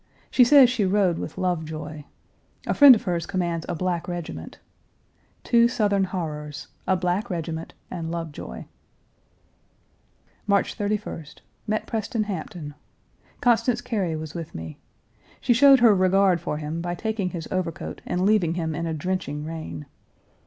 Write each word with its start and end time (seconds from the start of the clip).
She 0.31 0.43
says 0.43 0.67
she 0.67 0.83
rode 0.83 1.19
with 1.19 1.37
Lovejoy. 1.37 2.05
A 2.65 2.73
friend 2.73 2.95
of 2.95 3.03
hers 3.03 3.27
commands 3.27 3.67
a 3.69 3.75
black 3.75 4.07
regiment. 4.07 4.57
Two 5.43 5.67
Southern 5.67 6.05
horrors 6.05 6.69
a 6.87 6.95
black 6.97 7.29
regiment 7.29 7.75
and 7.91 8.09
Lovejoy. 8.09 8.65
March 10.47 10.75
31st. 10.75 11.41
Met 11.67 11.85
Preston 11.85 12.23
Hampton. 12.23 12.73
Constance 13.41 13.81
Cary 13.81 14.15
was 14.15 14.33
with 14.33 14.55
me. 14.55 14.79
She 15.39 15.53
showed 15.53 15.81
her 15.81 15.93
regard 15.93 16.41
for 16.41 16.57
him 16.57 16.81
by 16.81 16.95
taking 16.95 17.29
his 17.29 17.47
overcoat 17.51 18.01
and 18.03 18.25
leaving 18.25 18.55
him 18.55 18.73
in 18.73 18.87
a 18.87 18.95
drenching 18.95 19.45
rain. 19.45 19.85